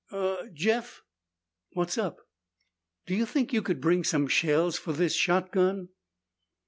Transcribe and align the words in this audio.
"Uh 0.09 0.47
Jeff." 0.51 1.03
"What's 1.73 1.95
up?" 1.95 2.21
"Do 3.05 3.13
you 3.15 3.23
think 3.27 3.53
you 3.53 3.61
could 3.61 3.79
bring 3.79 4.03
some 4.03 4.27
shells 4.27 4.75
for 4.75 4.93
this 4.93 5.13
shotgun?" 5.13 5.89